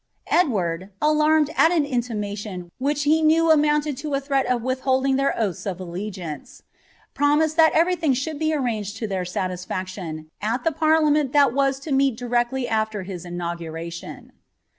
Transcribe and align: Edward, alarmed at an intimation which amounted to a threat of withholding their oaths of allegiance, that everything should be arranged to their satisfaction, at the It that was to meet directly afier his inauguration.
Edward, 0.31 0.89
alarmed 0.99 1.51
at 1.55 1.71
an 1.71 1.85
intimation 1.85 2.71
which 2.79 3.05
amounted 3.05 3.95
to 3.97 4.15
a 4.15 4.19
threat 4.19 4.47
of 4.47 4.63
withholding 4.63 5.15
their 5.15 5.39
oaths 5.39 5.67
of 5.67 5.79
allegiance, 5.79 6.63
that 7.15 7.69
everything 7.75 8.11
should 8.15 8.39
be 8.39 8.51
arranged 8.51 8.97
to 8.97 9.05
their 9.05 9.25
satisfaction, 9.25 10.31
at 10.41 10.63
the 10.63 10.75
It 11.21 11.33
that 11.33 11.53
was 11.53 11.79
to 11.81 11.91
meet 11.91 12.17
directly 12.17 12.65
afier 12.65 13.05
his 13.05 13.25
inauguration. 13.25 14.31